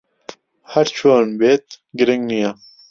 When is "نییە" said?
2.31-2.51